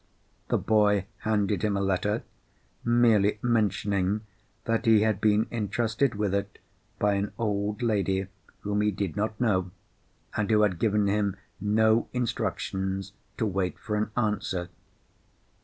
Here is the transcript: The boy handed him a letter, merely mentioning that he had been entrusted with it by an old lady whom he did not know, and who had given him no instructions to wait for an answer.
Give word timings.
The 0.47 0.57
boy 0.57 1.05
handed 1.19 1.61
him 1.61 1.77
a 1.77 1.79
letter, 1.79 2.23
merely 2.83 3.37
mentioning 3.43 4.21
that 4.65 4.87
he 4.87 5.01
had 5.01 5.21
been 5.21 5.45
entrusted 5.51 6.15
with 6.15 6.33
it 6.33 6.57
by 6.97 7.13
an 7.13 7.33
old 7.37 7.83
lady 7.83 8.25
whom 8.61 8.81
he 8.81 8.89
did 8.89 9.15
not 9.15 9.39
know, 9.39 9.69
and 10.35 10.49
who 10.49 10.61
had 10.63 10.79
given 10.79 11.05
him 11.05 11.37
no 11.59 12.07
instructions 12.13 13.13
to 13.37 13.45
wait 13.45 13.77
for 13.77 13.95
an 13.95 14.09
answer. 14.17 14.69